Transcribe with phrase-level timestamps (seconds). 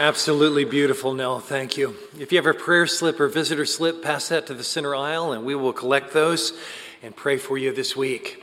[0.00, 1.40] Absolutely beautiful, Nell.
[1.40, 1.94] Thank you.
[2.18, 5.32] If you have a prayer slip or visitor slip, pass that to the center aisle
[5.32, 6.54] and we will collect those
[7.02, 8.42] and pray for you this week.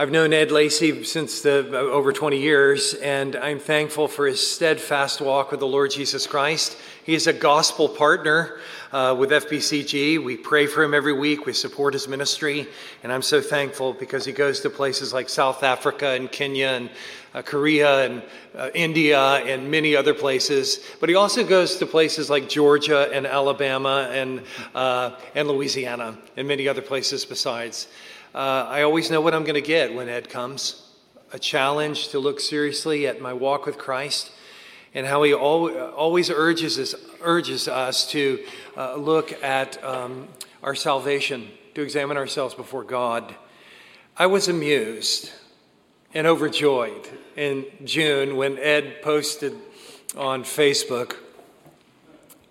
[0.00, 4.38] I've known Ed Lacey since the, uh, over 20 years, and I'm thankful for his
[4.38, 6.78] steadfast walk with the Lord Jesus Christ.
[7.02, 8.60] He is a gospel partner
[8.92, 10.22] uh, with FBCG.
[10.22, 12.68] We pray for him every week, we support his ministry,
[13.02, 16.90] and I'm so thankful because he goes to places like South Africa and Kenya and
[17.34, 18.22] uh, Korea and
[18.54, 20.78] uh, India and many other places.
[21.00, 24.44] But he also goes to places like Georgia and Alabama and,
[24.76, 27.88] uh, and Louisiana and many other places besides.
[28.34, 30.82] Uh, I always know what I'm going to get when Ed comes
[31.32, 34.30] a challenge to look seriously at my walk with Christ
[34.94, 38.44] and how he always urges us, urges us to
[38.76, 40.28] uh, look at um,
[40.62, 43.34] our salvation, to examine ourselves before God.
[44.16, 45.30] I was amused
[46.12, 49.54] and overjoyed in June when Ed posted
[50.16, 51.16] on Facebook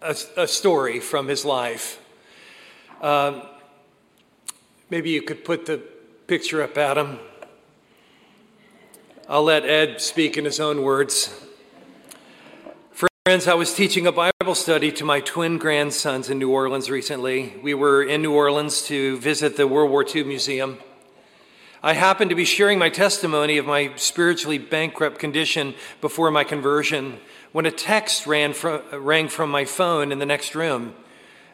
[0.02, 2.00] a, a story from his life.
[3.02, 3.44] Um,
[4.90, 5.82] Maybe you could put the
[6.28, 7.20] picture up, Adam.
[9.28, 11.46] I'll let Ed speak in his own words.
[12.94, 17.54] Friends, I was teaching a Bible study to my twin grandsons in New Orleans recently.
[17.62, 20.78] We were in New Orleans to visit the World War II Museum.
[21.84, 27.20] I happened to be sharing my testimony of my spiritually bankrupt condition before my conversion
[27.52, 30.96] when a text ran from, rang from my phone in the next room.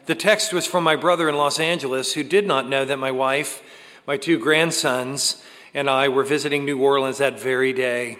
[0.06, 3.10] The text was from my brother in Los Angeles who did not know that my
[3.10, 3.62] wife,
[4.06, 8.18] my two grandsons, and I were visiting New Orleans that very day.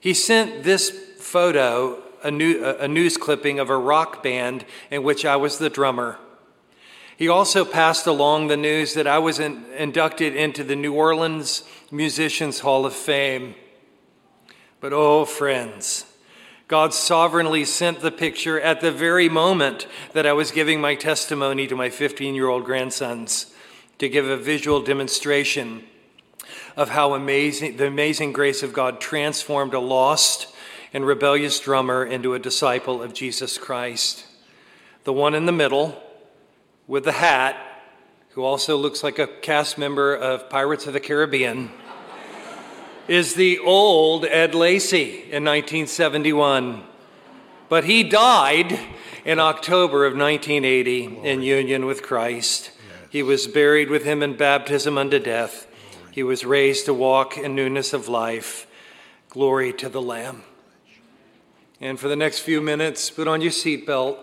[0.00, 5.24] He sent this photo, a, new, a news clipping of a rock band in which
[5.24, 6.18] I was the drummer.
[7.16, 11.64] He also passed along the news that I was in, inducted into the New Orleans
[11.90, 13.54] Musicians Hall of Fame.
[14.80, 16.06] But oh, friends,
[16.70, 21.66] God sovereignly sent the picture at the very moment that I was giving my testimony
[21.66, 23.52] to my 15 year old grandsons
[23.98, 25.82] to give a visual demonstration
[26.76, 30.46] of how amazing the amazing grace of God transformed a lost
[30.92, 34.24] and rebellious drummer into a disciple of Jesus Christ.
[35.02, 36.00] The one in the middle
[36.86, 37.56] with the hat,
[38.34, 41.72] who also looks like a cast member of Pirates of the Caribbean
[43.10, 46.84] is the old Ed Lacey in 1971.
[47.68, 48.78] But he died
[49.24, 51.26] in October of 1980 Lord.
[51.26, 52.70] in union with Christ.
[52.72, 53.08] Yes.
[53.10, 55.66] He was buried with him in baptism unto death.
[55.92, 56.14] Lord.
[56.14, 58.68] He was raised to walk in newness of life.
[59.28, 60.44] Glory to the Lamb.
[61.80, 64.18] And for the next few minutes, put on your seatbelt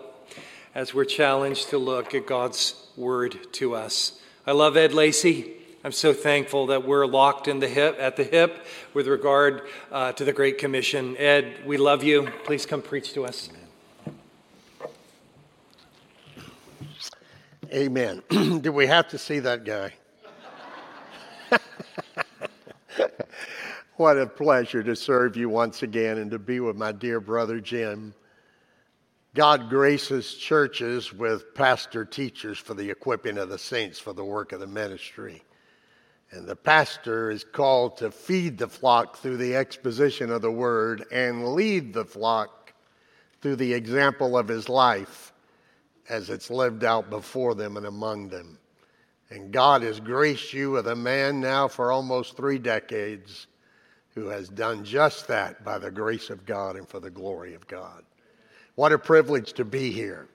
[0.74, 4.18] as we're challenged to look at God's word to us.
[4.46, 5.57] I love Ed Lacey.
[5.88, 10.12] I'm so thankful that we're locked in the hip at the hip with regard uh,
[10.12, 11.16] to the Great Commission.
[11.16, 12.28] Ed, we love you.
[12.44, 13.48] Please come preach to us.
[17.72, 18.22] Amen.
[18.60, 19.94] Do we have to see that guy?
[23.96, 27.60] what a pleasure to serve you once again and to be with my dear brother
[27.60, 28.12] Jim.
[29.32, 34.52] God graces churches with pastor teachers for the equipping of the saints for the work
[34.52, 35.44] of the ministry.
[36.30, 41.06] And the pastor is called to feed the flock through the exposition of the word
[41.10, 42.74] and lead the flock
[43.40, 45.32] through the example of his life
[46.08, 48.58] as it's lived out before them and among them.
[49.30, 53.46] And God has graced you with a man now for almost three decades
[54.14, 57.66] who has done just that by the grace of God and for the glory of
[57.66, 58.04] God.
[58.74, 60.28] What a privilege to be here.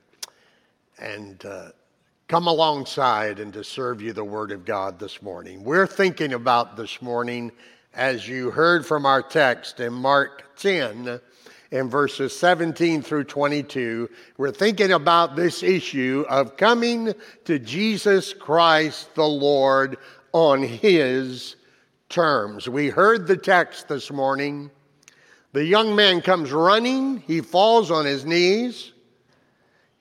[1.00, 1.70] And uh,
[2.34, 5.64] come alongside and to serve you the Word of God this morning.
[5.64, 7.52] We're thinking about this morning,
[7.94, 11.20] as you heard from our text in Mark 10,
[11.70, 17.14] in verses 17 through 22, we're thinking about this issue of coming
[17.46, 19.98] to Jesus Christ the Lord
[20.32, 21.56] on His
[22.10, 22.68] terms.
[22.68, 24.72] We heard the text this morning.
[25.52, 28.93] The young man comes running, he falls on his knees.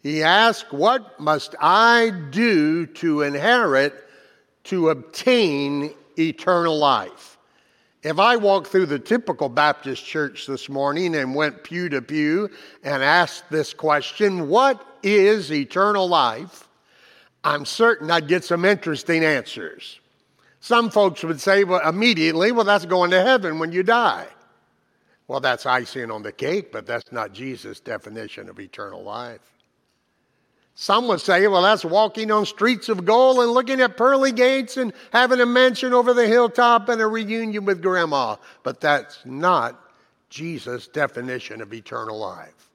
[0.03, 3.95] He asked, What must I do to inherit,
[4.65, 7.39] to obtain eternal life?
[8.03, 12.51] If I walked through the typical Baptist church this morning and went pew to pew
[12.83, 16.69] and asked this question, What is eternal life?
[17.45, 20.01] I'm certain I'd get some interesting answers.
[20.61, 24.29] Some folks would say, well, immediately, well, that's going to heaven when you die.
[25.27, 29.41] Well, that's icing on the cake, but that's not Jesus' definition of eternal life.
[30.75, 34.79] Some would say, well, that's walking on streets of gold and looking at pearly gates
[34.79, 38.37] and having a mansion over the hilltop and a reunion with grandma.
[38.63, 39.79] But that's not
[40.31, 42.71] Jesus' definition of eternal life.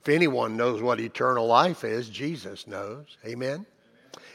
[0.00, 3.18] If anyone knows what eternal life is, Jesus knows.
[3.26, 3.66] Amen.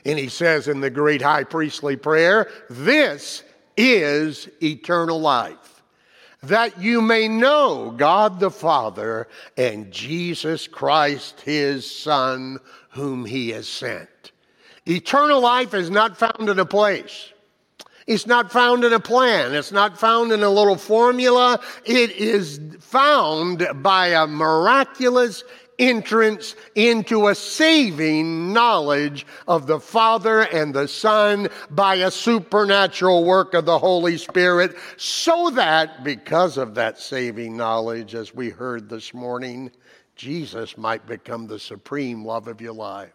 [0.06, 3.44] And he says in the great high priestly prayer, This
[3.75, 5.75] is eternal life,
[6.47, 9.27] that you may know God the Father
[9.57, 12.59] and Jesus Christ, his Son,
[12.89, 14.09] whom he has sent.
[14.88, 17.31] Eternal life is not found in a place.
[18.07, 19.56] It's not found in a plan.
[19.56, 21.59] It's not found in a little formula.
[21.86, 25.44] It is found by a miraculous
[25.80, 33.54] entrance into a saving knowledge of the Father and the Son by a supernatural work
[33.54, 39.13] of the Holy Spirit, so that because of that saving knowledge, as we heard this
[39.13, 39.72] morning,
[40.16, 43.12] Jesus might become the supreme love of your life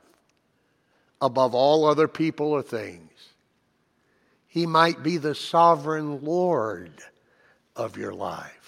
[1.21, 3.11] above all other people or things.
[4.47, 6.93] He might be the sovereign Lord
[7.77, 8.60] of your life.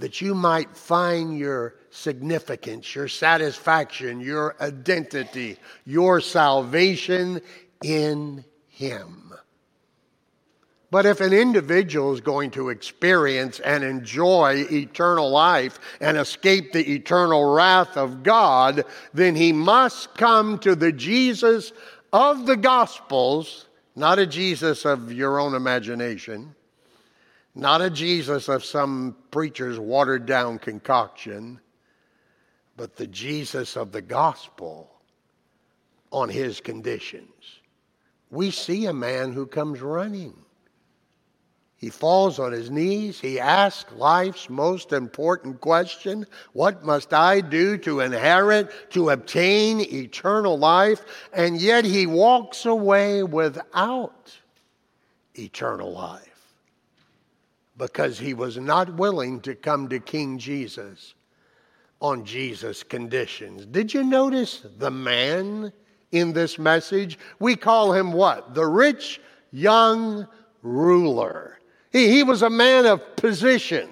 [0.00, 7.40] That you might find your significance, your satisfaction, your identity, your salvation
[7.82, 9.32] in Him.
[10.90, 16.94] But if an individual is going to experience and enjoy eternal life and escape the
[16.94, 21.72] eternal wrath of God, then he must come to the Jesus
[22.12, 26.56] of the Gospels, not a Jesus of your own imagination,
[27.54, 31.60] not a Jesus of some preacher's watered down concoction,
[32.76, 34.90] but the Jesus of the gospel
[36.12, 37.60] on his conditions.
[38.30, 40.34] We see a man who comes running.
[41.76, 43.18] He falls on his knees.
[43.18, 50.58] He asks life's most important question What must I do to inherit, to obtain eternal
[50.58, 51.04] life?
[51.32, 54.36] And yet he walks away without
[55.34, 56.29] eternal life
[57.80, 61.14] because he was not willing to come to King Jesus
[62.00, 63.64] on Jesus' conditions.
[63.64, 65.72] Did you notice the man
[66.12, 67.18] in this message?
[67.38, 68.54] We call him what?
[68.54, 70.28] The rich young
[70.62, 71.58] ruler.
[71.90, 73.88] He, he was a man of position.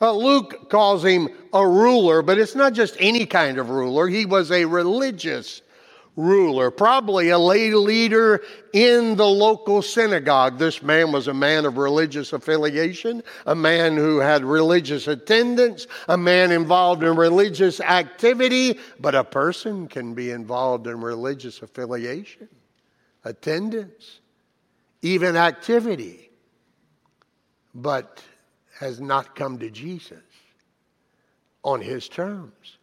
[0.00, 4.06] Uh, Luke calls him a ruler, but it's not just any kind of ruler.
[4.06, 5.62] He was a religious
[6.16, 8.40] ruler, probably a lay leader
[8.72, 10.58] in the local synagogue.
[10.58, 16.16] This man was a man of religious affiliation, a man who had religious attendance, a
[16.16, 22.48] man involved in religious activity, but a person can be involved in religious affiliation,
[23.24, 24.20] attendance,
[25.02, 26.30] even activity,
[27.74, 28.22] but
[28.78, 30.18] has not come to Jesus
[31.64, 32.78] on his terms.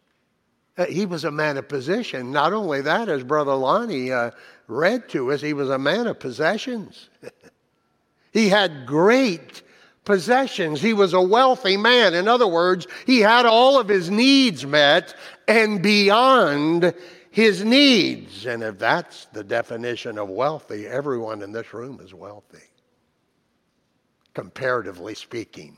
[0.78, 2.32] Uh, he was a man of position.
[2.32, 4.30] Not only that, as Brother Lonnie uh,
[4.68, 7.10] read to us, he was a man of possessions.
[8.32, 9.62] he had great
[10.04, 10.80] possessions.
[10.80, 12.14] He was a wealthy man.
[12.14, 15.14] In other words, he had all of his needs met
[15.46, 16.94] and beyond
[17.30, 18.46] his needs.
[18.46, 22.64] And if that's the definition of wealthy, everyone in this room is wealthy,
[24.34, 25.76] comparatively speaking.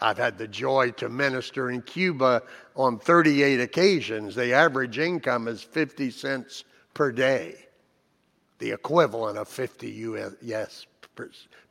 [0.00, 2.42] I've had the joy to minister in Cuba
[2.76, 4.34] on 38 occasions.
[4.34, 6.64] The average income is 50 cents
[6.94, 7.56] per day,
[8.58, 10.86] the equivalent of 50 US yes,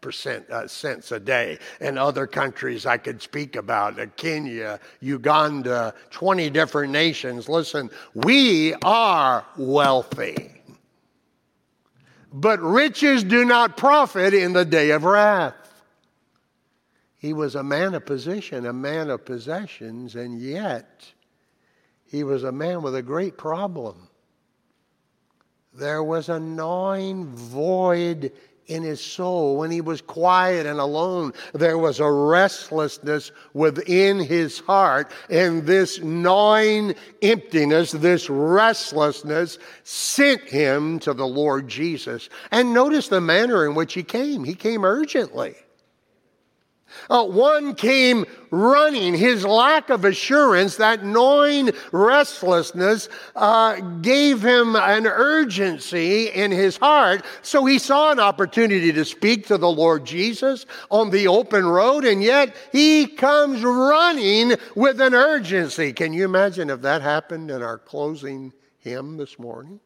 [0.02, 1.58] percent uh, cents a day.
[1.80, 7.48] And other countries I could speak about, uh, Kenya, Uganda, 20 different nations.
[7.48, 10.54] Listen, we are wealthy.
[12.34, 15.56] But riches do not profit in the day of wrath.
[17.28, 21.12] He was a man of position, a man of possessions, and yet
[22.06, 24.08] he was a man with a great problem.
[25.74, 28.32] There was a gnawing void
[28.68, 29.58] in his soul.
[29.58, 35.12] When he was quiet and alone, there was a restlessness within his heart.
[35.30, 42.30] And this gnawing emptiness, this restlessness, sent him to the Lord Jesus.
[42.52, 44.46] And notice the manner in which he came.
[44.46, 45.56] He came urgently.
[47.10, 49.14] Uh, one came running.
[49.14, 57.26] His lack of assurance, that gnawing restlessness, uh, gave him an urgency in his heart.
[57.42, 62.06] So he saw an opportunity to speak to the Lord Jesus on the open road,
[62.06, 65.94] and yet he comes running with an urgency.
[65.94, 69.80] Can you imagine if that happened in our closing hymn this morning?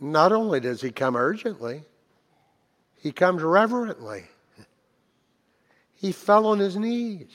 [0.00, 1.84] Not only does he come urgently,
[3.02, 4.26] he comes reverently.
[5.92, 7.32] He fell on his knees.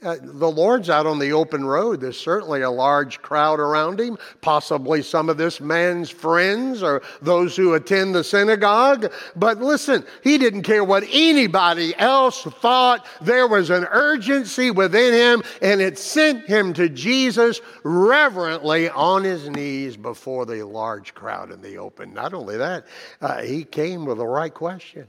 [0.00, 2.00] Uh, the Lord's out on the open road.
[2.00, 7.56] There's certainly a large crowd around him, possibly some of this man's friends or those
[7.56, 9.12] who attend the synagogue.
[9.34, 13.06] But listen, he didn't care what anybody else thought.
[13.20, 19.50] There was an urgency within him, and it sent him to Jesus reverently on his
[19.50, 22.14] knees before the large crowd in the open.
[22.14, 22.86] Not only that,
[23.20, 25.08] uh, he came with the right question.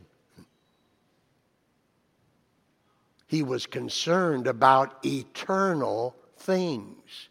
[3.30, 7.30] He was concerned about eternal things.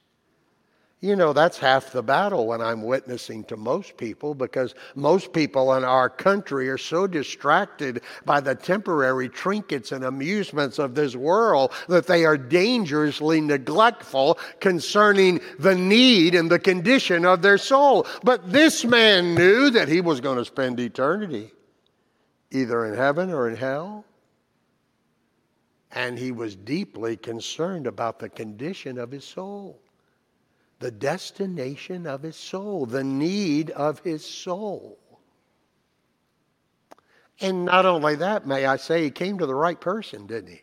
[1.00, 5.74] You know, that's half the battle when I'm witnessing to most people because most people
[5.74, 11.72] in our country are so distracted by the temporary trinkets and amusements of this world
[11.88, 18.06] that they are dangerously neglectful concerning the need and the condition of their soul.
[18.22, 21.50] But this man knew that he was going to spend eternity
[22.52, 24.04] either in heaven or in hell
[25.92, 29.80] and he was deeply concerned about the condition of his soul,
[30.80, 34.98] the destination of his soul, the need of his soul.
[37.40, 40.62] And not only that, may I say, he came to the right person, didn't he?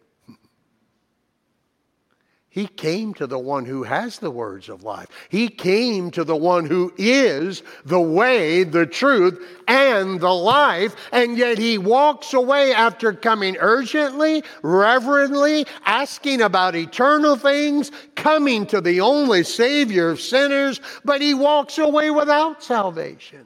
[2.55, 5.09] He came to the one who has the words of life.
[5.27, 10.95] He came to the one who is the way, the truth, and the life.
[11.11, 18.79] And yet he walks away after coming urgently, reverently, asking about eternal things, coming to
[18.79, 23.45] the only Savior of sinners, but he walks away without salvation.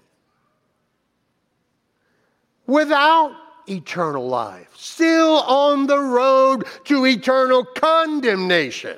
[2.68, 3.32] Without
[3.70, 8.98] eternal life, still on the road to eternal condemnation.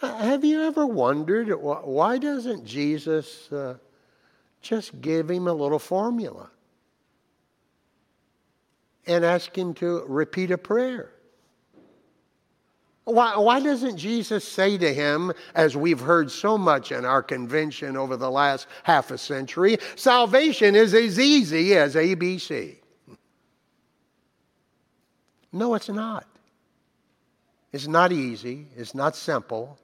[0.00, 3.76] Have you ever wondered why doesn't Jesus uh,
[4.60, 6.50] just give him a little formula
[9.06, 11.13] and ask him to repeat a prayer?
[13.04, 17.96] Why, why doesn't Jesus say to him, as we've heard so much in our convention
[17.96, 22.76] over the last half a century, salvation is as easy as ABC?
[25.52, 26.26] No, it's not.
[27.72, 28.66] It's not easy.
[28.76, 29.78] It's not simple.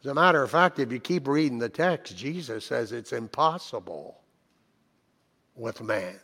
[0.00, 4.18] As a matter of fact, if you keep reading the text, Jesus says it's impossible
[5.54, 6.18] with man.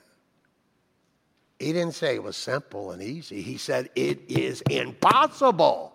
[1.59, 3.41] He didn't say it was simple and easy.
[3.41, 5.95] He said it is impossible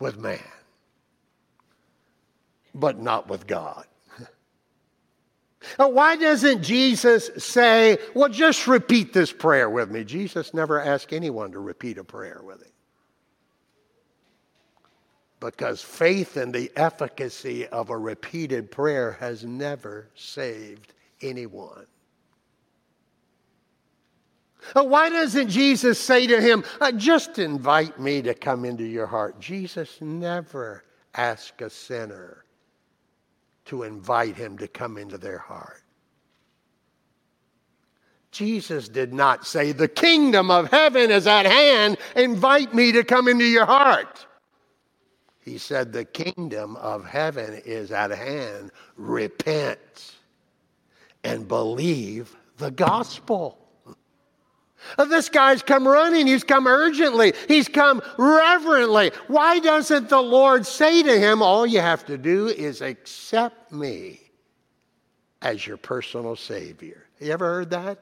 [0.00, 0.40] with man,
[2.74, 3.84] but not with God.
[5.76, 10.02] Why doesn't Jesus say, well, just repeat this prayer with me?
[10.02, 12.72] Jesus never asked anyone to repeat a prayer with him.
[15.40, 21.86] Because faith in the efficacy of a repeated prayer has never saved anyone.
[24.74, 29.06] Uh, why doesn't Jesus say to him, uh, Just invite me to come into your
[29.06, 29.40] heart?
[29.40, 30.84] Jesus never
[31.14, 32.44] asked a sinner
[33.66, 35.82] to invite him to come into their heart.
[38.30, 43.28] Jesus did not say, The kingdom of heaven is at hand, invite me to come
[43.28, 44.26] into your heart.
[45.40, 50.14] He said, The kingdom of heaven is at hand, repent
[51.24, 53.67] and believe the gospel.
[54.96, 56.26] Uh, this guy's come running.
[56.26, 57.34] He's come urgently.
[57.46, 59.12] He's come reverently.
[59.26, 64.20] Why doesn't the Lord say to him, All you have to do is accept me
[65.42, 67.06] as your personal Savior?
[67.18, 67.98] Have you ever heard that?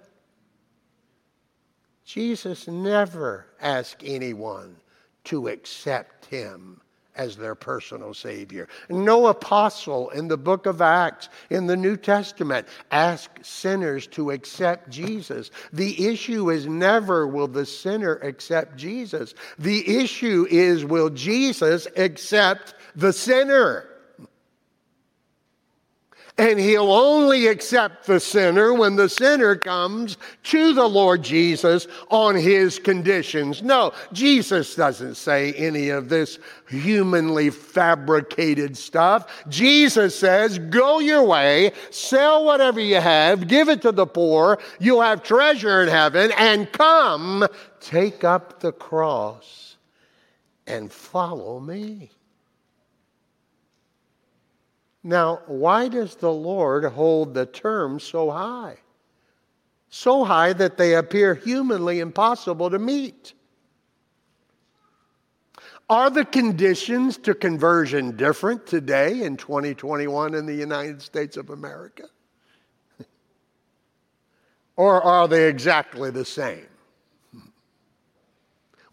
[2.04, 4.76] Jesus never asked anyone
[5.24, 6.80] to accept him
[7.16, 8.68] as their personal Savior.
[8.88, 14.90] No apostle in the book of Acts, in the New Testament, asked sinners to accept
[14.90, 15.50] Jesus.
[15.72, 19.34] The issue is never will the sinner accept Jesus.
[19.58, 23.88] The issue is will Jesus accept the sinner?
[26.38, 32.34] And he'll only accept the sinner when the sinner comes to the Lord Jesus on
[32.34, 33.62] his conditions.
[33.62, 36.38] No, Jesus doesn't say any of this
[36.68, 39.44] humanly fabricated stuff.
[39.48, 45.00] Jesus says, Go your way, sell whatever you have, give it to the poor, you'll
[45.00, 47.46] have treasure in heaven, and come,
[47.80, 49.76] take up the cross
[50.66, 52.10] and follow me.
[55.06, 58.78] Now, why does the Lord hold the terms so high?
[59.88, 63.32] So high that they appear humanly impossible to meet.
[65.88, 72.08] Are the conditions to conversion different today in 2021 in the United States of America?
[74.76, 76.66] or are they exactly the same?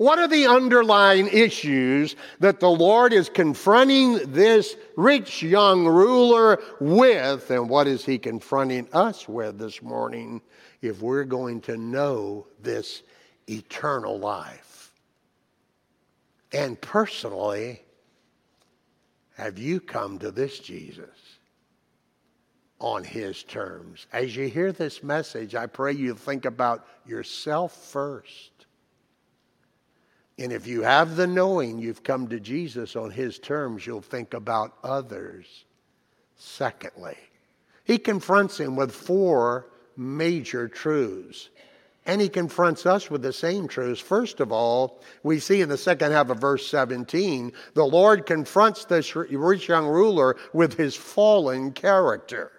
[0.04, 7.50] What are the underlying issues that the Lord is confronting this rich young ruler with?
[7.50, 10.42] And what is he confronting us with this morning
[10.82, 13.02] if we're going to know this
[13.48, 14.92] eternal life?
[16.52, 17.82] And personally,
[19.38, 21.18] have you come to this Jesus
[22.80, 24.06] on his terms?
[24.12, 28.52] As you hear this message, I pray you think about yourself first.
[30.40, 34.34] And if you have the knowing you've come to Jesus on his terms, you'll think
[34.34, 35.66] about others.
[36.36, 37.18] Secondly,
[37.84, 41.50] he confronts him with four major truths.
[42.06, 44.02] And he confronts us with the same truths.
[44.02, 48.84] First of all, we see in the second half of verse 17, the Lord confronts
[48.84, 52.52] this rich young ruler with his fallen character.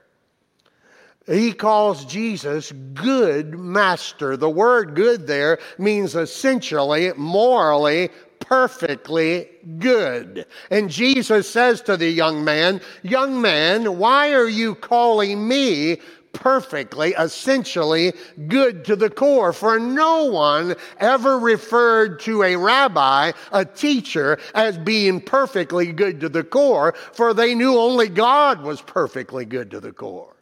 [1.27, 4.37] He calls Jesus good master.
[4.37, 10.47] The word good there means essentially, morally, perfectly good.
[10.71, 15.99] And Jesus says to the young man, Young man, why are you calling me
[16.35, 18.13] perfectly, essentially
[18.49, 19.53] good to the core.
[19.53, 26.29] For no one ever referred to a rabbi, a teacher, as being perfectly good to
[26.29, 30.34] the core, for they knew only God was perfectly good to the core.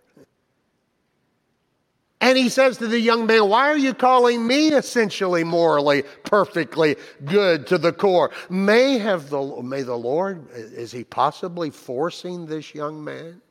[2.23, 6.97] And he says to the young man, Why are you calling me essentially morally perfectly
[7.25, 8.31] good to the core?
[8.49, 13.43] May have the may the Lord, is he possibly forcing this young man?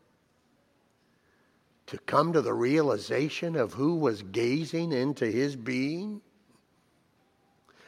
[1.92, 6.22] to come to the realization of who was gazing into his being?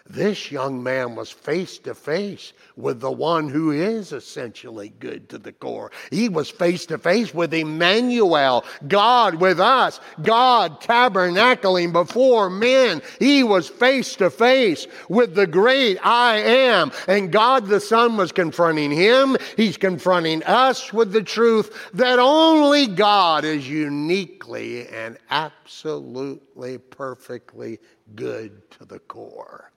[0.10, 5.38] This young man was face to face with the one who is essentially good to
[5.38, 5.91] the core.
[6.12, 13.01] He was face to face with Emmanuel, God with us, God tabernacling before men.
[13.17, 16.91] He was face to face with the great I am.
[17.07, 19.38] And God the Son was confronting him.
[19.55, 27.79] He's confronting us with the truth that only God is uniquely and absolutely perfectly
[28.15, 29.72] good to the core.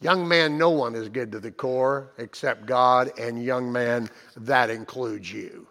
[0.00, 4.68] Young man, no one is good to the core except God, and young man, that
[4.68, 5.66] includes you.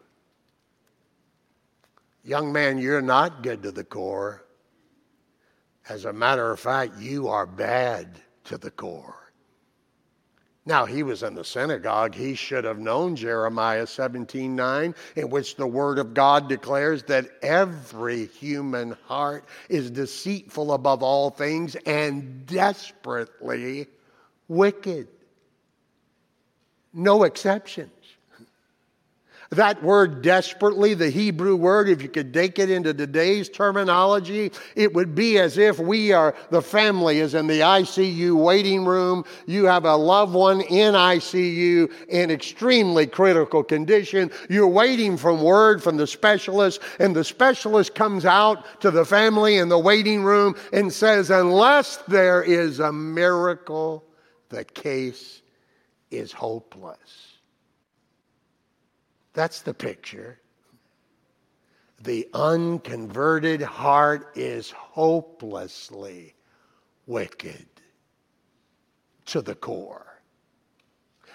[2.23, 4.45] Young man, you're not good to the core.
[5.89, 9.22] As a matter of fact, you are bad to the core.
[10.65, 12.15] Now, he was in the synagogue.
[12.15, 17.29] He should have known Jeremiah 17 9, in which the word of God declares that
[17.41, 23.87] every human heart is deceitful above all things and desperately
[24.47, 25.09] wicked.
[26.93, 27.91] No exceptions.
[29.53, 34.93] That word desperately, the Hebrew word, if you could take it into today's terminology, it
[34.93, 39.25] would be as if we are, the family is in the ICU waiting room.
[39.45, 44.31] You have a loved one in ICU in extremely critical condition.
[44.49, 49.57] You're waiting for word from the specialist, and the specialist comes out to the family
[49.57, 54.03] in the waiting room and says, Unless there is a miracle,
[54.49, 55.41] the case
[56.09, 57.32] is hopeless.
[59.33, 60.39] That's the picture.
[62.01, 66.35] The unconverted heart is hopelessly
[67.07, 67.65] wicked
[69.25, 70.21] to the core.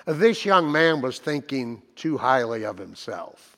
[0.07, 3.57] This young man was thinking too highly of himself.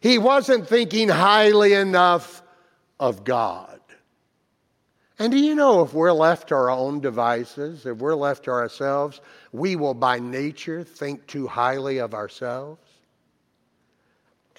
[0.00, 2.42] He wasn't thinking highly enough
[3.00, 3.80] of God.
[5.18, 8.50] And do you know if we're left to our own devices, if we're left to
[8.50, 12.85] ourselves, we will by nature think too highly of ourselves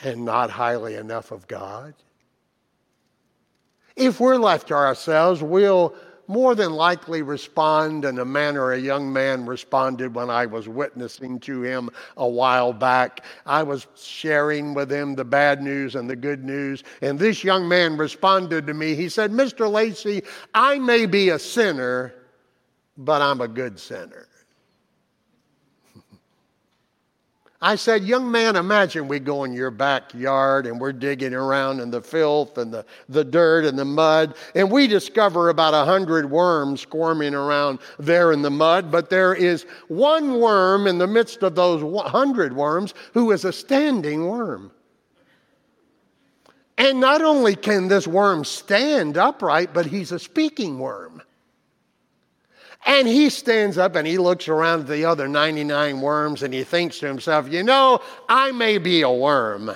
[0.04, 1.94] and not highly enough of God?
[3.96, 5.96] If we're left to ourselves, we'll
[6.28, 11.40] more than likely respond in a manner a young man responded when I was witnessing
[11.42, 13.24] to him a while back.
[13.46, 17.68] I was sharing with him the bad news and the good news, and this young
[17.68, 18.94] man responded to me.
[18.94, 19.72] He said, Mr.
[19.72, 22.14] Lacey, I may be a sinner,
[22.98, 24.28] but I'm a good sinner.
[27.60, 31.90] I said, Young man, imagine we go in your backyard and we're digging around in
[31.90, 36.30] the filth and the, the dirt and the mud, and we discover about a hundred
[36.30, 41.42] worms squirming around there in the mud, but there is one worm in the midst
[41.42, 44.72] of those hundred worms who is a standing worm.
[46.78, 51.24] And not only can this worm stand upright, but he's a speaking worm.
[52.86, 56.64] And he stands up and he looks around at the other 99 worms and he
[56.64, 59.72] thinks to himself, you know, I may be a worm,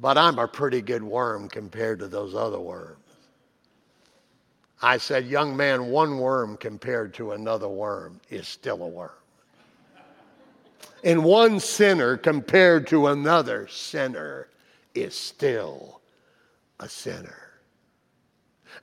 [0.00, 2.98] but I'm a pretty good worm compared to those other worms.
[4.82, 9.10] I said, Young man, one worm compared to another worm is still a worm.
[11.04, 14.48] And one sinner compared to another sinner
[14.94, 16.00] is still
[16.80, 17.41] a sinner.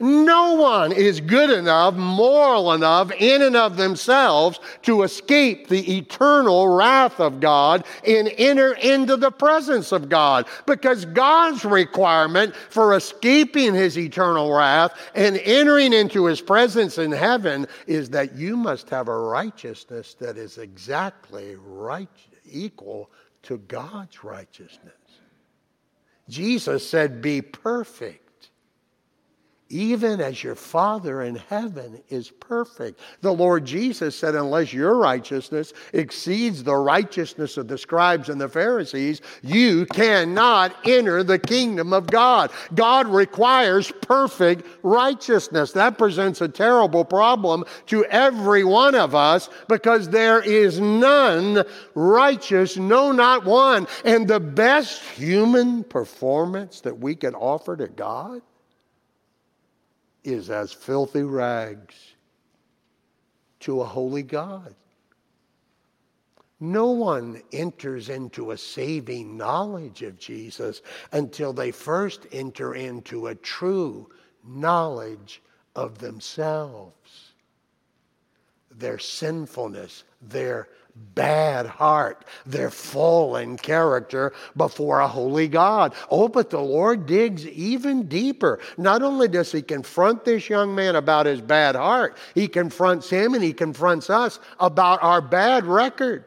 [0.01, 6.69] No one is good enough, moral enough, in and of themselves to escape the eternal
[6.69, 10.47] wrath of God and enter into the presence of God.
[10.65, 17.67] Because God's requirement for escaping his eternal wrath and entering into his presence in heaven
[17.85, 22.07] is that you must have a righteousness that is exactly right,
[22.49, 23.11] equal
[23.43, 24.93] to God's righteousness.
[26.29, 28.28] Jesus said, Be perfect
[29.69, 32.99] even as your Father in heaven is perfect.
[33.21, 38.49] The Lord Jesus said, Unless your righteousness exceeds the righteousness of the scribes and the
[38.49, 42.51] Pharisees, you cannot enter the kingdom of God.
[42.73, 45.71] God requires perfect righteousness.
[45.73, 52.75] That presents a terrible problem to every one of us because there is none righteous,
[52.75, 53.87] no, not one.
[54.03, 58.41] And the best human performance that we can offer to God
[60.23, 61.95] is as filthy rags
[63.61, 64.75] to a holy God.
[66.59, 70.81] No one enters into a saving knowledge of Jesus
[71.13, 74.09] until they first enter into a true
[74.45, 75.41] knowledge
[75.75, 77.33] of themselves,
[78.71, 85.93] their sinfulness, their bad heart, their fallen character before a holy God.
[86.09, 88.59] Oh, but the Lord digs even deeper.
[88.77, 93.33] Not only does he confront this young man about his bad heart, he confronts him
[93.33, 96.25] and he confronts us about our bad record.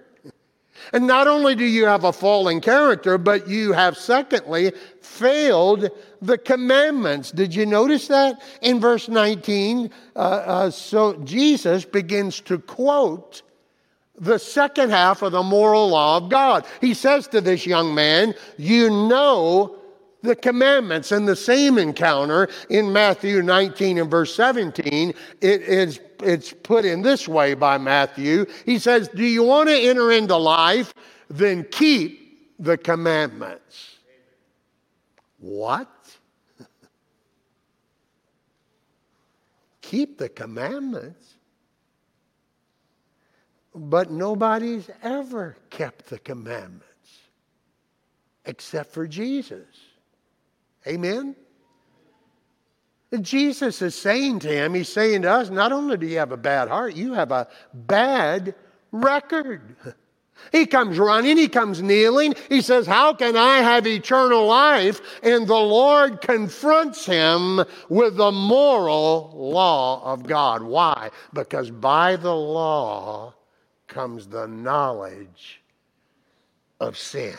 [0.93, 6.39] And not only do you have a fallen character, but you have, secondly, failed the
[6.39, 7.31] commandments.
[7.31, 8.43] Did you notice that?
[8.63, 13.43] In verse 19, uh, uh, so Jesus begins to quote
[14.19, 16.67] the second half of the moral law of God.
[16.81, 19.77] He says to this young man, You know
[20.23, 21.13] the commandments.
[21.13, 27.03] In the same encounter in Matthew 19 and verse 17, it is it's put in
[27.03, 28.47] this way by Matthew.
[28.65, 30.95] He says, Do you want to enter into life?
[31.29, 33.97] Then keep the commandments.
[35.39, 35.89] What?
[39.83, 41.32] keep the commandments?
[43.75, 46.87] But nobody's ever kept the commandments
[48.45, 49.67] except for Jesus.
[50.87, 51.37] Amen?
[53.21, 56.37] Jesus is saying to him, He's saying to us, not only do you have a
[56.37, 58.55] bad heart, you have a bad
[58.91, 59.77] record.
[60.51, 62.35] He comes running, he comes kneeling.
[62.49, 65.01] He says, How can I have eternal life?
[65.23, 70.63] And the Lord confronts him with the moral law of God.
[70.63, 71.11] Why?
[71.33, 73.35] Because by the law,
[73.93, 75.61] comes the knowledge
[76.81, 77.37] of sin.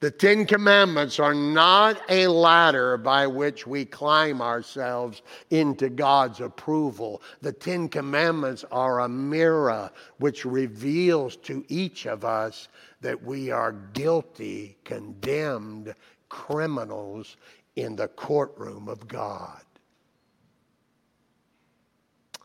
[0.00, 5.20] The Ten Commandments are not a ladder by which we climb ourselves
[5.50, 7.20] into God's approval.
[7.42, 12.68] The Ten Commandments are a mirror which reveals to each of us
[13.02, 15.94] that we are guilty, condemned
[16.30, 17.36] criminals
[17.76, 19.60] in the courtroom of God.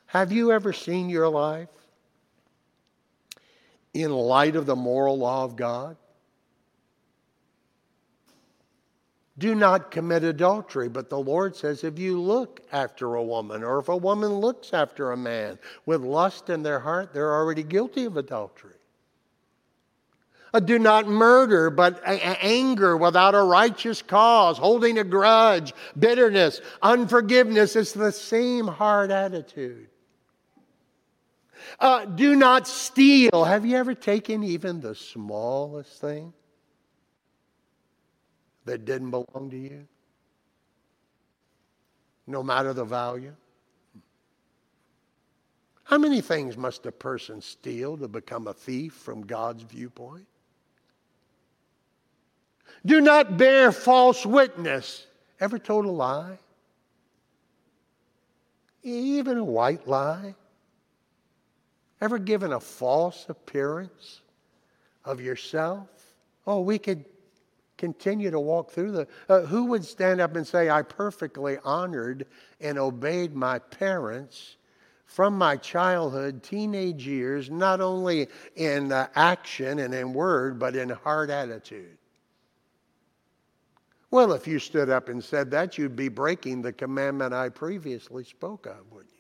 [0.07, 1.69] Have you ever seen your life?
[3.95, 5.97] In light of the moral law of God?
[9.37, 10.87] Do not commit adultery.
[10.87, 14.73] But the Lord says if you look after a woman, or if a woman looks
[14.73, 18.75] after a man with lust in their heart, they're already guilty of adultery.
[20.53, 27.75] Uh, do not murder, but anger without a righteous cause, holding a grudge, bitterness, unforgiveness.
[27.75, 29.89] It's the same hard attitude.
[31.79, 33.43] Uh, do not steal.
[33.43, 36.33] Have you ever taken even the smallest thing
[38.65, 39.87] that didn't belong to you?
[42.27, 43.35] No matter the value?
[45.83, 50.25] How many things must a person steal to become a thief from God's viewpoint?
[52.85, 55.05] Do not bear false witness.
[55.39, 56.39] Ever told a lie?
[58.83, 60.35] Even a white lie?
[62.05, 64.21] Ever given a false appearance
[65.05, 65.89] of yourself?
[66.45, 67.03] Oh, we could
[67.79, 69.07] continue to walk through the.
[69.27, 72.27] Uh, who would stand up and say, I perfectly honored
[72.61, 74.57] and obeyed my parents
[75.07, 80.89] from my childhood, teenage years, not only in uh, action and in word, but in
[80.89, 81.97] heart attitude?
[84.11, 88.23] Well, if you stood up and said that, you'd be breaking the commandment I previously
[88.23, 89.14] spoke of, wouldn't you?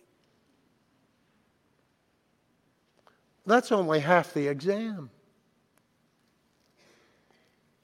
[3.45, 5.09] That's only half the exam.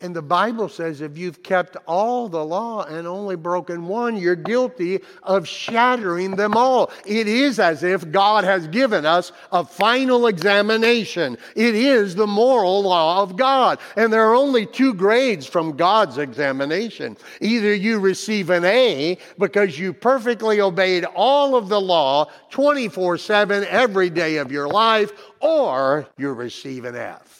[0.02, 4.36] And the Bible says if you've kept all the law and only broken one, you're
[4.36, 6.92] guilty of shattering them all.
[7.06, 11.38] It is as if God has given us a final examination.
[11.56, 13.80] It is the moral law of God.
[13.96, 17.16] And there are only two grades from God's examination.
[17.40, 23.66] Either you receive an A because you perfectly obeyed all of the law 24 7
[23.66, 27.31] every day of your life, or you receive an F.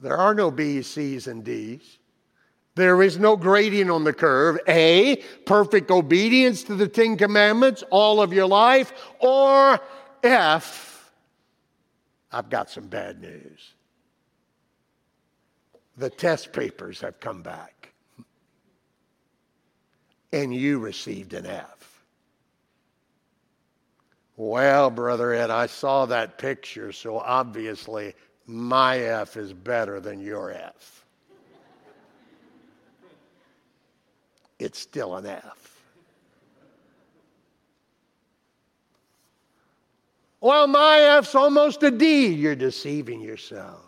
[0.00, 1.98] There are no B's, C's, and D's.
[2.74, 4.58] There is no grading on the curve.
[4.68, 8.92] A, perfect obedience to the Ten Commandments all of your life.
[9.18, 9.80] Or
[10.22, 11.12] F,
[12.30, 13.74] I've got some bad news.
[15.96, 17.92] The test papers have come back.
[20.32, 22.04] And you received an F.
[24.36, 28.14] Well, Brother Ed, I saw that picture, so obviously
[28.48, 31.04] my F is better than your F.
[34.58, 35.82] It's still an F.
[40.40, 42.28] Well, my F's almost a D.
[42.28, 43.84] You're deceiving yourself.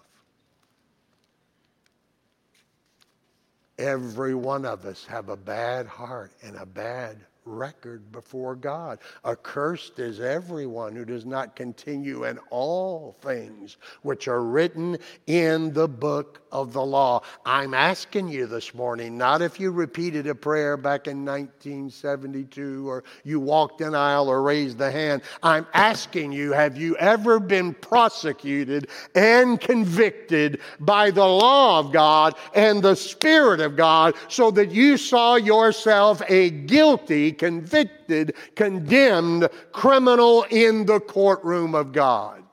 [3.79, 7.16] Every one of us have a bad heart and a bad
[7.51, 9.01] record before God.
[9.25, 15.89] Accursed is everyone who does not continue in all things which are written in the
[15.89, 17.23] book of the law.
[17.45, 23.05] I'm asking you this morning, not if you repeated a prayer back in 1972 or
[23.25, 25.23] you walked an aisle or raised the hand.
[25.43, 32.35] I'm asking you, have you ever been prosecuted and convicted by the law of God
[32.55, 40.44] and the Spirit of God so that you saw yourself a guilty convicted, condemned criminal
[40.50, 42.44] in the courtroom of God.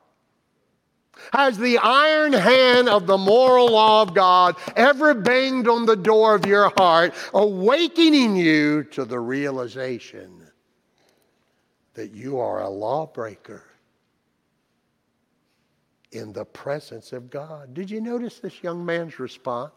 [1.34, 6.36] Has the iron hand of the moral law of God ever banged on the door
[6.36, 10.42] of your heart, awakening you to the realization
[11.94, 13.66] that you are a lawbreaker
[16.14, 17.74] in the presence of God?
[17.74, 19.74] Did you notice this young man's response?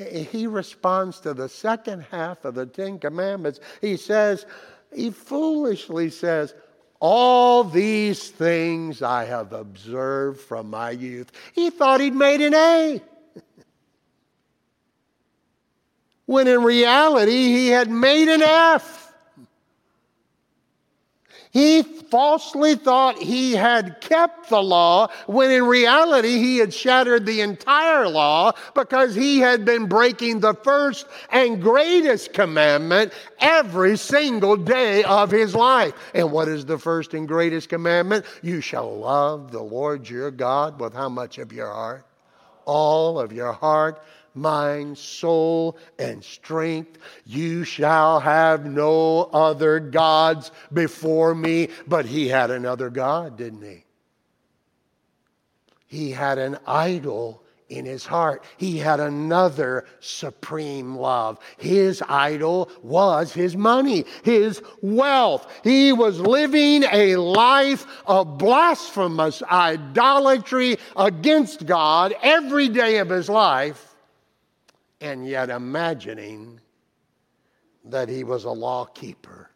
[0.00, 3.60] He responds to the second half of the Ten Commandments.
[3.80, 4.46] He says,
[4.94, 6.54] he foolishly says,
[7.00, 11.30] All these things I have observed from my youth.
[11.54, 13.02] He thought he'd made an A.
[16.26, 19.09] when in reality, he had made an F.
[21.52, 27.40] He falsely thought he had kept the law when in reality he had shattered the
[27.40, 35.02] entire law because he had been breaking the first and greatest commandment every single day
[35.02, 35.92] of his life.
[36.14, 38.26] And what is the first and greatest commandment?
[38.42, 42.04] You shall love the Lord your God with how much of your heart?
[42.64, 44.00] All of your heart
[44.34, 46.98] mind, soul, and strength.
[47.24, 51.68] You shall have no other gods before me.
[51.86, 53.84] But he had another God, didn't he?
[55.86, 58.44] He had an idol in his heart.
[58.56, 61.38] He had another supreme love.
[61.56, 65.50] His idol was his money, his wealth.
[65.62, 73.89] He was living a life of blasphemous idolatry against God every day of his life
[75.00, 76.60] and yet imagining
[77.84, 79.50] that he was a law keeper.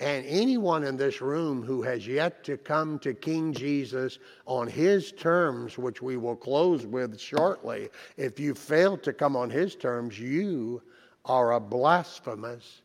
[0.00, 5.12] And anyone in this room who has yet to come to King Jesus on his
[5.12, 10.18] terms, which we will close with shortly, if you fail to come on his terms,
[10.18, 10.82] you
[11.26, 12.80] are a blasphemous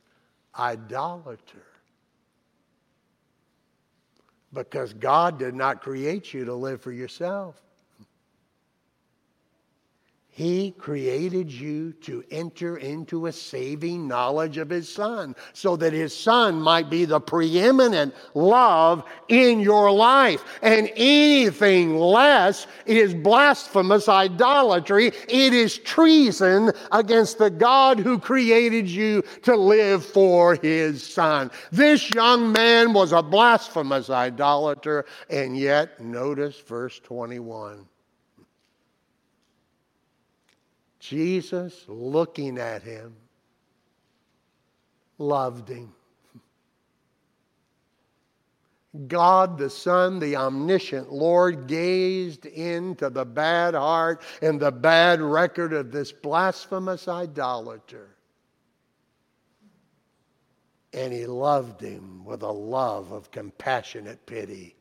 [0.59, 1.65] idolater.
[4.51, 7.64] Because God did not create you to live for yourself.
[10.35, 16.13] He created you to enter into a saving knowledge of His Son so that His
[16.13, 20.43] Son might be the preeminent love in your life.
[20.61, 25.13] And anything less is blasphemous idolatry.
[25.29, 31.49] It is treason against the God who created you to live for His Son.
[31.71, 37.87] This young man was a blasphemous idolater, and yet, notice verse 21.
[41.09, 43.15] Jesus, looking at him,
[45.17, 45.93] loved him.
[49.07, 55.73] God the Son, the omniscient Lord, gazed into the bad heart and the bad record
[55.73, 58.15] of this blasphemous idolater.
[60.93, 64.75] And he loved him with a love of compassionate pity.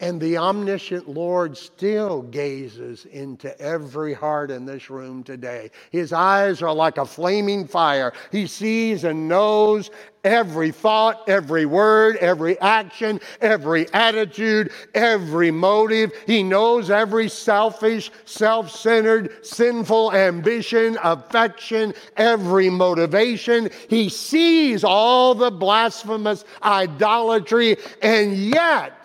[0.00, 5.70] And the omniscient Lord still gazes into every heart in this room today.
[5.90, 8.14] His eyes are like a flaming fire.
[8.32, 9.90] He sees and knows
[10.24, 16.12] every thought, every word, every action, every attitude, every motive.
[16.26, 23.68] He knows every selfish, self centered, sinful ambition, affection, every motivation.
[23.88, 28.96] He sees all the blasphemous idolatry, and yet,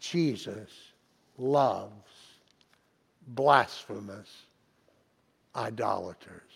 [0.00, 0.70] Jesus
[1.38, 1.92] loves
[3.28, 4.44] blasphemous
[5.56, 6.47] idolaters.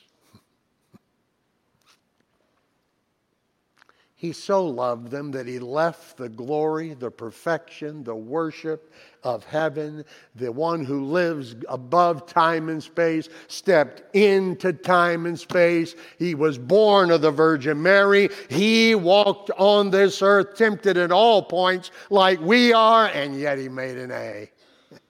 [4.23, 8.93] He so loved them that he left the glory, the perfection, the worship
[9.25, 10.05] of heaven.
[10.37, 15.97] The one who lives above time and space stepped into time and space.
[16.21, 18.29] He was born of the Virgin Mary.
[18.49, 23.69] He walked on this earth, tempted at all points like we are, and yet he
[23.69, 24.49] made an A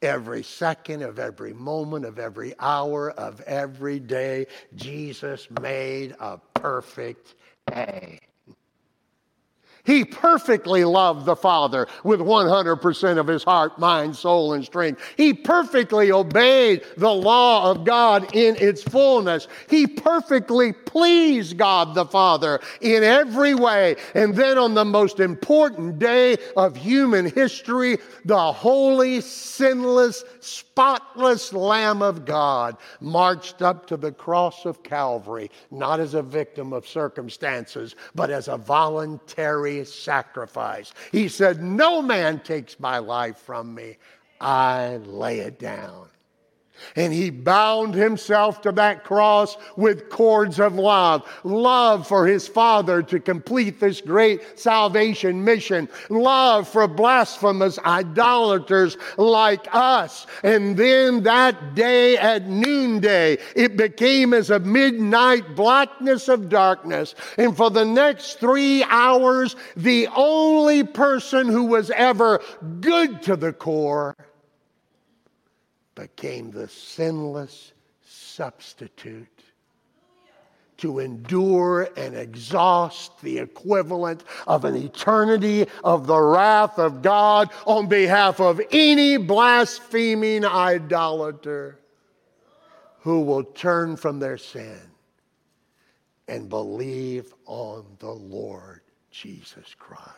[0.00, 7.34] every second of every moment of every hour of every day, Jesus made a perfect
[7.72, 8.18] A.
[9.84, 15.02] He perfectly loved the Father with 100% of his heart, mind, soul, and strength.
[15.16, 19.48] He perfectly obeyed the law of God in its fullness.
[19.68, 23.96] He perfectly pleased God the Father in every way.
[24.14, 32.02] And then on the most important day of human history, the holy, sinless, spotless Lamb
[32.02, 37.96] of God marched up to the cross of Calvary, not as a victim of circumstances,
[38.14, 40.92] but as a voluntary sacrifice.
[41.10, 43.96] He said, No man takes my life from me,
[44.40, 46.08] I lay it down.
[46.96, 51.28] And he bound himself to that cross with cords of love.
[51.44, 55.88] Love for his Father to complete this great salvation mission.
[56.08, 60.26] Love for blasphemous idolaters like us.
[60.42, 67.14] And then that day at noonday, it became as a midnight blackness of darkness.
[67.38, 72.40] And for the next three hours, the only person who was ever
[72.80, 74.14] good to the core
[75.94, 77.72] became the sinless
[78.04, 79.28] substitute
[80.78, 87.86] to endure and exhaust the equivalent of an eternity of the wrath of God on
[87.86, 91.78] behalf of any blaspheming idolater
[93.00, 94.80] who will turn from their sin
[96.26, 100.16] and believe on the Lord Jesus Christ.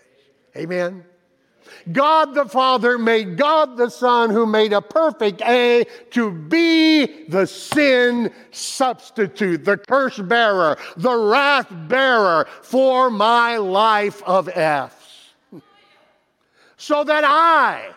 [0.57, 1.05] Amen.
[1.93, 7.47] God the Father made God the Son, who made a perfect A, to be the
[7.47, 15.33] sin substitute, the curse bearer, the wrath bearer for my life of F's.
[16.77, 17.91] So that I,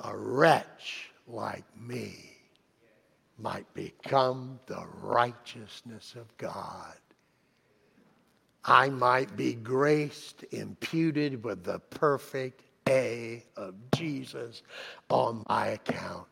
[0.00, 2.28] a wretch like me,
[3.38, 6.94] might become the righteousness of God.
[8.64, 12.67] I might be graced, imputed with the perfect
[13.56, 14.62] of Jesus
[15.10, 16.26] on my account.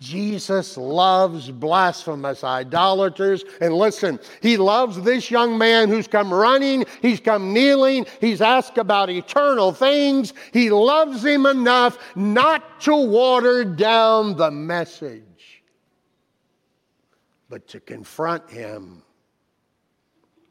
[0.00, 3.44] Jesus loves blasphemous idolaters.
[3.60, 8.76] And listen, he loves this young man who's come running, he's come kneeling, he's asked
[8.76, 10.34] about eternal things.
[10.52, 15.62] He loves him enough not to water down the message,
[17.48, 19.03] but to confront him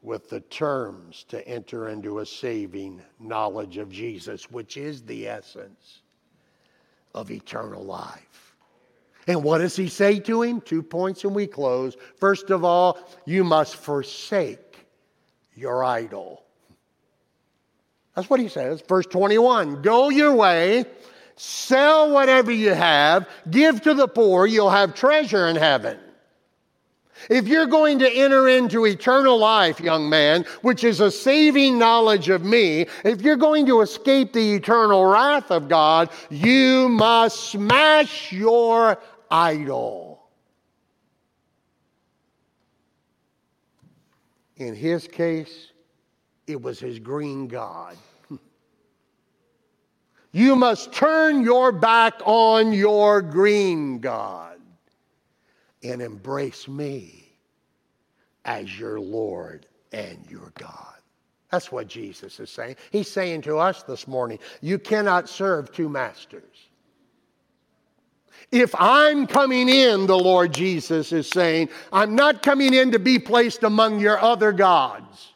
[0.04, 6.02] with the terms to enter into a saving knowledge of Jesus, which is the essence
[7.14, 8.54] of eternal life.
[9.26, 10.60] And what does he say to him?
[10.60, 11.96] Two points and we close.
[12.16, 14.86] First of all, you must forsake
[15.54, 16.42] your idol.
[18.14, 18.82] That's what he says.
[18.86, 20.84] Verse 21 Go your way,
[21.36, 25.98] sell whatever you have, give to the poor, you'll have treasure in heaven.
[27.30, 32.28] If you're going to enter into eternal life, young man, which is a saving knowledge
[32.28, 38.32] of me, if you're going to escape the eternal wrath of God, you must smash
[38.32, 38.98] your
[39.30, 40.22] idol.
[44.56, 45.72] In his case,
[46.46, 47.96] it was his green God.
[50.32, 54.53] You must turn your back on your green God
[55.84, 57.20] and embrace me,
[58.44, 60.94] as your Lord and your God.
[61.50, 62.76] That's what Jesus is saying.
[62.90, 66.42] He's saying to us this morning, you cannot serve two masters.
[68.50, 73.18] If I'm coming in, the Lord Jesus is saying, I'm not coming in to be
[73.18, 75.32] placed among your other gods.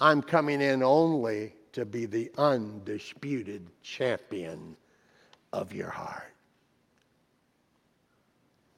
[0.00, 4.76] I'm coming in only to be the undisputed champion
[5.52, 6.31] of your heart.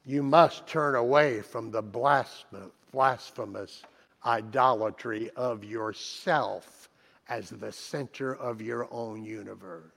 [0.06, 1.82] You must turn away from the
[2.92, 3.82] blasphemous
[4.24, 6.90] idolatry of yourself
[7.28, 9.90] as the center of your own universe.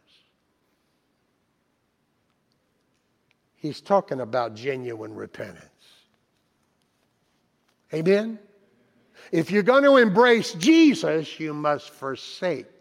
[3.55, 5.63] He's talking about genuine repentance.
[7.93, 8.39] Amen?
[9.31, 12.76] If you're going to embrace Jesus, you must forsake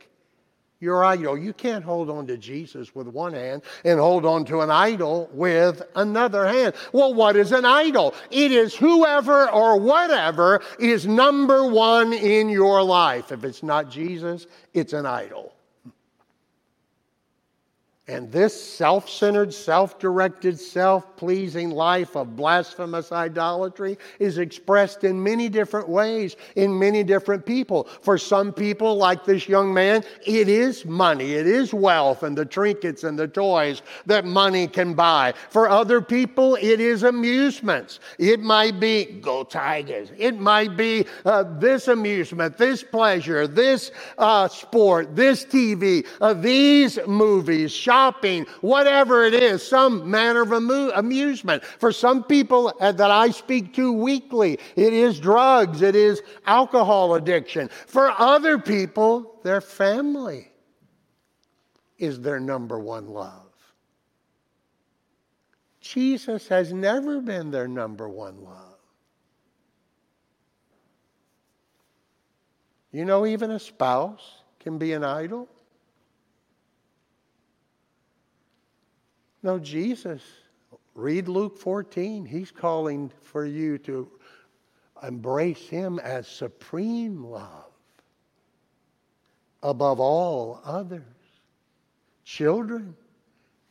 [0.80, 1.38] your idol.
[1.38, 5.28] You can't hold on to Jesus with one hand and hold on to an idol
[5.32, 6.74] with another hand.
[6.92, 8.14] Well, what is an idol?
[8.30, 13.32] It is whoever or whatever is number one in your life.
[13.32, 15.55] If it's not Jesus, it's an idol.
[18.08, 25.20] And this self centered, self directed, self pleasing life of blasphemous idolatry is expressed in
[25.20, 27.88] many different ways in many different people.
[28.02, 32.44] For some people, like this young man, it is money, it is wealth, and the
[32.44, 35.34] trinkets and the toys that money can buy.
[35.50, 37.98] For other people, it is amusements.
[38.20, 44.46] It might be go Tigers, it might be uh, this amusement, this pleasure, this uh,
[44.46, 47.95] sport, this TV, uh, these movies shopping,
[48.60, 51.64] whatever it is, some manner of amu- amusement.
[51.64, 57.14] For some people uh, that I speak to weekly, it is drugs, it is alcohol
[57.14, 57.68] addiction.
[57.86, 60.50] For other people, their family
[61.98, 63.42] is their number one love.
[65.80, 68.78] Jesus has never been their number one love.
[72.90, 75.48] You know, even a spouse can be an idol.
[79.42, 80.22] No, Jesus,
[80.94, 82.24] read Luke 14.
[82.24, 84.08] He's calling for you to
[85.02, 87.70] embrace Him as supreme love
[89.62, 91.02] above all others.
[92.24, 92.96] Children,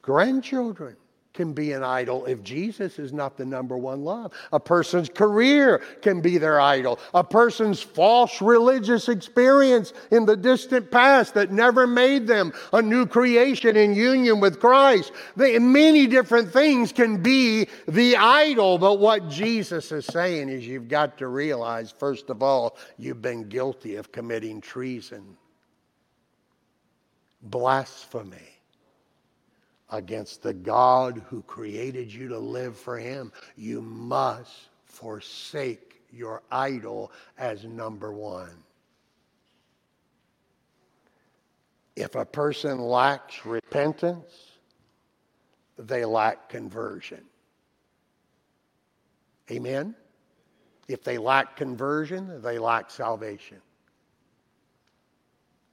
[0.01, 0.95] grandchildren,
[1.35, 4.33] can be an idol if Jesus is not the number one love.
[4.51, 6.97] A person's career can be their idol.
[7.13, 13.05] A person's false religious experience in the distant past that never made them a new
[13.05, 15.11] creation in union with Christ.
[15.35, 20.87] They, many different things can be the idol, but what Jesus is saying is you've
[20.87, 25.37] got to realize, first of all, you've been guilty of committing treason,
[27.41, 28.54] blasphemy
[29.89, 33.31] against the God who created you to live for Him.
[33.55, 38.63] You must forsake your idol as number one.
[41.95, 44.33] If a person lacks repentance,
[45.77, 47.23] they lack conversion.
[49.51, 49.95] Amen?
[50.87, 53.61] If they lack conversion, they lack salvation.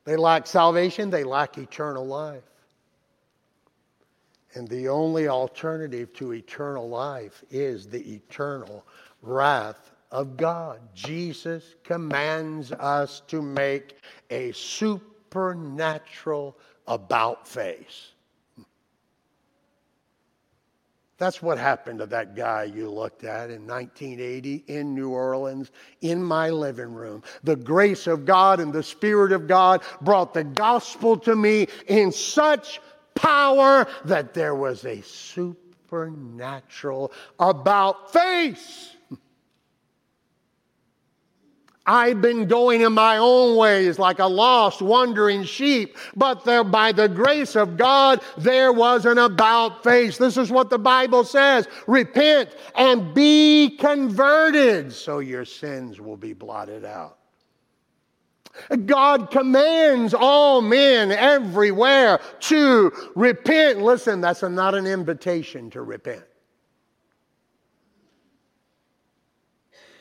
[0.05, 2.43] They lack salvation, they lack eternal life.
[4.55, 8.85] And the only alternative to eternal life is the eternal
[9.23, 10.81] wrath of God.
[10.95, 13.97] Jesus commands us to make
[14.31, 18.13] a supernatural about face.
[21.23, 26.21] That's what happened to that guy you looked at in 1980 in New Orleans in
[26.21, 27.23] my living room.
[27.45, 32.11] The grace of God and the Spirit of God brought the gospel to me in
[32.11, 32.81] such
[33.23, 38.91] power that there was a supernatural about face.
[41.85, 46.93] I've been going in my own ways like a lost, wandering sheep, but there, by
[46.93, 50.17] the grace of God, there was an about face.
[50.17, 56.35] This is what the Bible says repent and be converted, so your sins will be
[56.35, 57.19] blotted out.
[58.87, 63.81] God commands all men everywhere to repent.
[63.81, 66.25] Listen, that's a, not an invitation to repent.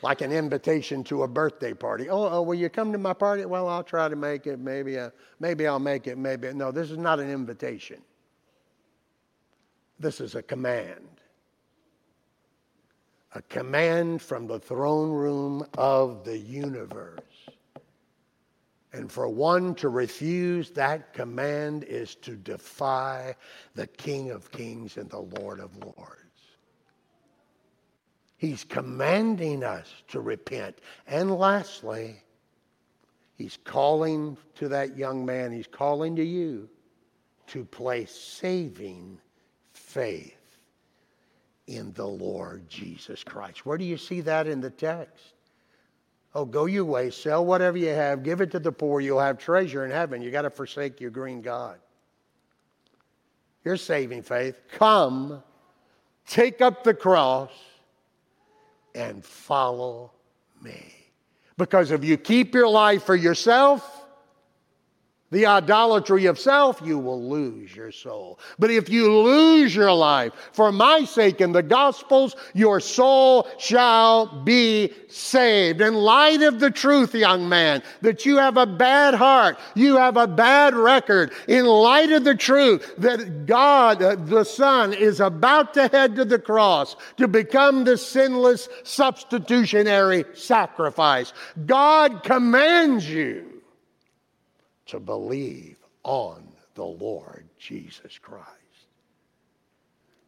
[0.02, 2.10] Like an invitation to a birthday party.
[2.10, 3.44] Oh, oh, will you come to my party?
[3.44, 4.58] Well, I'll try to make it.
[4.58, 6.18] Maybe, uh, maybe I'll make it.
[6.18, 6.72] Maybe no.
[6.72, 8.02] This is not an invitation.
[10.00, 11.08] This is a command.
[13.34, 17.20] A command from the throne room of the universe.
[18.92, 23.34] And for one to refuse that command is to defy
[23.74, 26.18] the King of Kings and the Lord of Lords.
[28.36, 30.78] He's commanding us to repent.
[31.06, 32.16] And lastly,
[33.36, 36.68] He's calling to that young man, He's calling to you
[37.48, 39.18] to place saving
[39.72, 40.58] faith
[41.66, 43.64] in the Lord Jesus Christ.
[43.64, 45.34] Where do you see that in the text?
[46.34, 49.38] Oh, go your way, sell whatever you have, give it to the poor, you'll have
[49.38, 50.22] treasure in heaven.
[50.22, 51.78] You got to forsake your green God.
[53.64, 54.56] Your saving faith.
[54.72, 55.42] Come,
[56.26, 57.50] take up the cross,
[58.94, 60.12] and follow
[60.60, 60.94] me.
[61.58, 64.01] Because if you keep your life for yourself,
[65.32, 68.38] the idolatry of self, you will lose your soul.
[68.58, 74.26] But if you lose your life for my sake in the Gospels, your soul shall
[74.42, 75.80] be saved.
[75.80, 80.18] In light of the truth, young man, that you have a bad heart, you have
[80.18, 85.72] a bad record, in light of the truth that God, uh, the Son, is about
[85.74, 91.32] to head to the cross to become the sinless substitutionary sacrifice,
[91.64, 93.51] God commands you
[94.92, 98.46] to believe on the Lord Jesus Christ.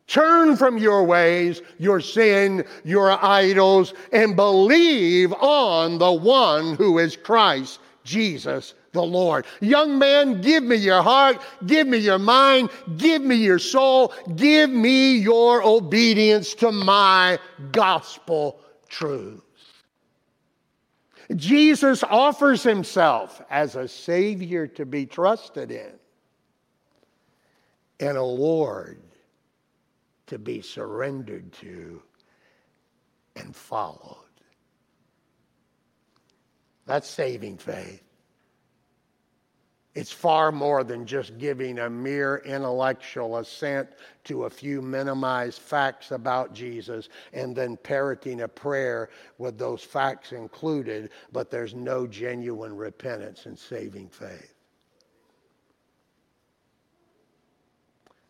[0.07, 7.15] Turn from your ways, your sin, your idols, and believe on the one who is
[7.15, 9.45] Christ Jesus the Lord.
[9.61, 14.71] Young man, give me your heart, give me your mind, give me your soul, give
[14.71, 17.39] me your obedience to my
[17.71, 19.43] gospel truth.
[21.35, 25.93] Jesus offers himself as a Savior to be trusted in
[28.01, 29.01] and a Lord
[30.27, 32.03] to be surrendered to
[33.37, 34.19] and followed.
[36.87, 38.04] That's saving faith.
[39.95, 43.89] It's far more than just giving a mere intellectual assent
[44.25, 50.33] to a few minimized facts about Jesus and then parroting a prayer with those facts
[50.33, 54.54] included, but there's no genuine repentance and saving faith.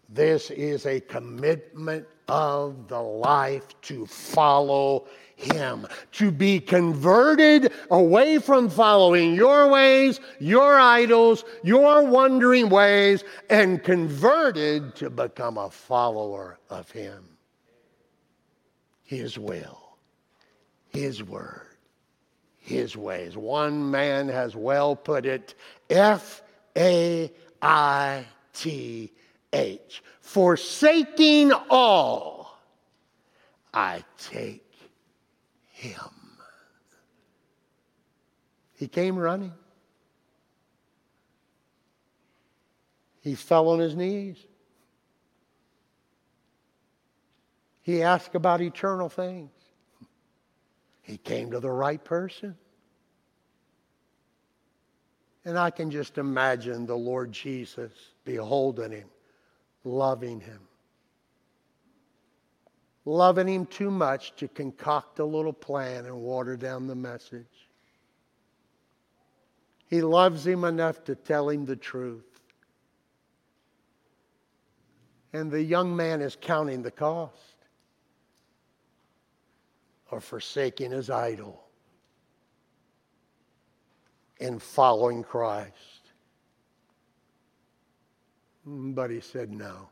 [0.09, 8.71] This is a commitment of the life to follow him, to be converted away from
[8.71, 16.91] following your ways, your idols, your wandering ways, and converted to become a follower of
[16.91, 17.25] Him.
[19.03, 19.97] His will,
[20.89, 21.77] His word,
[22.59, 23.37] His ways.
[23.37, 25.55] One man has well put it
[25.91, 26.43] F
[26.77, 27.31] A
[27.61, 29.13] I T
[29.55, 30.03] H.
[30.21, 32.59] Forsaking all,
[33.73, 34.71] I take
[35.71, 35.99] him.
[38.75, 39.53] He came running.
[43.21, 44.37] He fell on his knees.
[47.81, 49.51] He asked about eternal things.
[51.03, 52.57] He came to the right person.
[55.45, 57.93] And I can just imagine the Lord Jesus
[58.25, 59.09] beholding him,
[59.85, 60.61] loving him,
[63.05, 67.69] loving him too much to concoct a little plan and water down the message.
[69.87, 72.25] He loves him enough to tell him the truth.
[75.33, 77.57] And the young man is counting the cost
[80.11, 81.65] of forsaking his idol
[84.41, 85.94] and following Christ.
[88.67, 89.89] But he said no.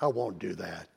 [0.00, 0.88] I won't do that.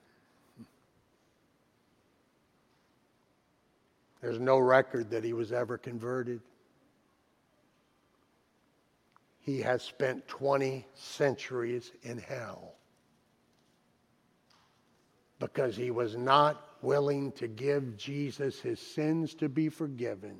[4.21, 6.41] There's no record that he was ever converted.
[9.39, 12.75] He has spent 20 centuries in hell
[15.39, 20.37] because he was not willing to give Jesus his sins to be forgiven.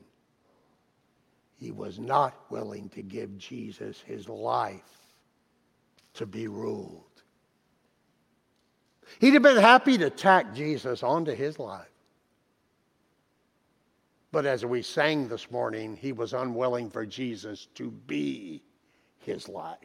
[1.62, 4.82] He was not willing to give Jesus his life
[6.16, 7.03] to be ruled.
[9.20, 11.86] He'd have been happy to tack Jesus onto his life.
[14.32, 18.64] But as we sang this morning, he was unwilling for Jesus to be
[19.20, 19.78] his life.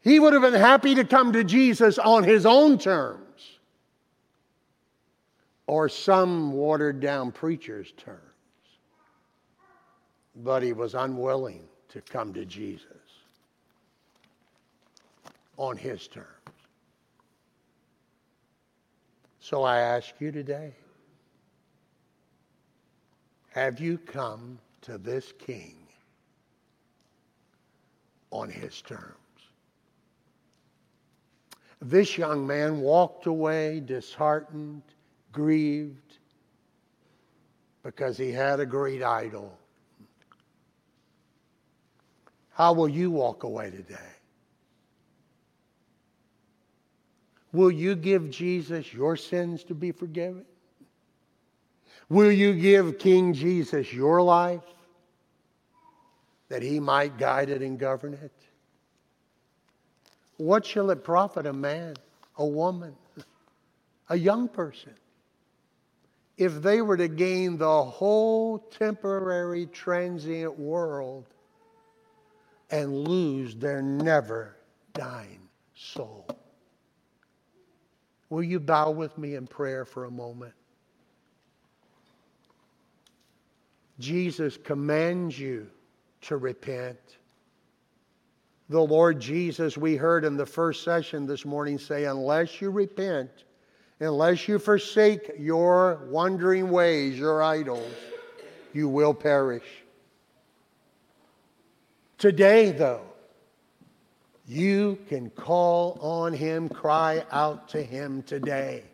[0.00, 3.23] He would have been happy to come to Jesus on his own terms
[5.66, 8.20] or some watered down preacher's terms.
[10.36, 12.86] But he was unwilling to come to Jesus
[15.56, 16.28] on his terms.
[19.40, 20.72] So I ask you today
[23.50, 25.76] have you come to this king
[28.30, 29.14] on his terms?
[31.80, 34.82] This young man walked away disheartened,
[35.34, 36.16] grieved,
[37.82, 39.58] because he had a great idol.
[42.52, 44.10] How will you walk away today?
[47.52, 50.44] Will you give Jesus your sins to be forgiven?
[52.08, 54.62] Will you give King Jesus your life
[56.48, 58.32] that he might guide it and govern it?
[60.36, 61.94] What shall it profit a man,
[62.38, 62.94] a woman,
[64.08, 64.94] a young person,
[66.36, 71.26] if they were to gain the whole temporary, transient world
[72.70, 74.56] and lose their never
[74.92, 76.26] dying soul?
[78.30, 80.54] Will you bow with me in prayer for a moment?
[84.00, 85.68] Jesus commands you
[86.22, 86.98] to repent.
[88.68, 93.30] The Lord Jesus, we heard in the first session this morning, say, Unless you repent,
[94.04, 97.92] unless you forsake your wandering ways, your idols,
[98.72, 99.64] you will perish.
[102.18, 103.02] Today, though,
[104.46, 108.84] you can call on Him, cry out to Him today.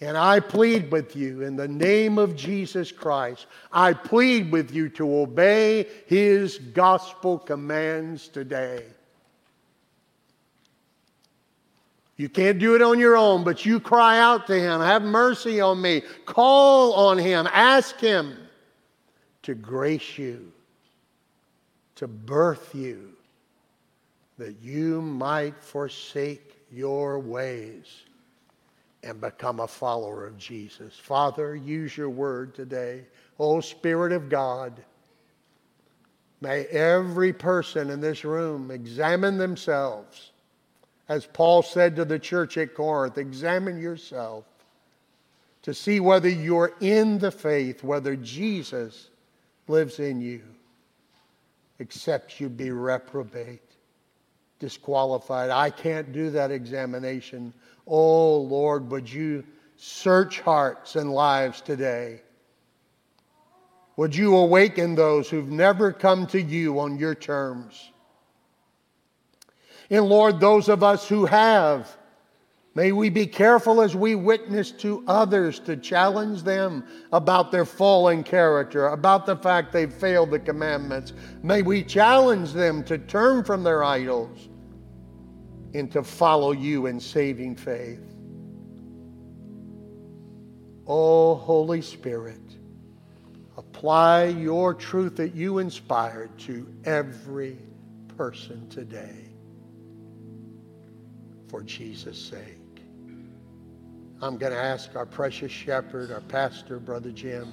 [0.00, 4.88] And I plead with you in the name of Jesus Christ, I plead with you
[4.90, 8.84] to obey his gospel commands today.
[12.18, 15.60] You can't do it on your own, but you cry out to him, have mercy
[15.60, 18.36] on me, call on him, ask him
[19.42, 20.52] to grace you,
[21.94, 23.10] to birth you,
[24.36, 28.02] that you might forsake your ways
[29.04, 30.98] and become a follower of Jesus.
[30.98, 33.04] Father, use your word today.
[33.38, 34.82] Oh, Spirit of God,
[36.40, 40.32] may every person in this room examine themselves.
[41.08, 44.44] As Paul said to the church at Corinth, examine yourself
[45.62, 49.08] to see whether you're in the faith, whether Jesus
[49.66, 50.42] lives in you,
[51.78, 53.62] except you be reprobate,
[54.58, 55.50] disqualified.
[55.50, 57.54] I can't do that examination.
[57.86, 59.44] Oh Lord, would you
[59.76, 62.20] search hearts and lives today?
[63.96, 67.90] Would you awaken those who've never come to you on your terms?
[69.90, 71.96] And Lord, those of us who have,
[72.74, 78.22] may we be careful as we witness to others to challenge them about their fallen
[78.22, 81.14] character, about the fact they've failed the commandments.
[81.42, 84.48] May we challenge them to turn from their idols
[85.72, 88.04] and to follow you in saving faith.
[90.86, 92.40] Oh, Holy Spirit,
[93.56, 97.58] apply your truth that you inspired to every
[98.16, 99.27] person today
[101.48, 102.58] for Jesus' sake.
[104.20, 107.52] I'm going to ask our precious shepherd, our pastor, Brother Jim,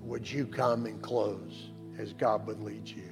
[0.00, 3.10] would you come and close as God would lead you?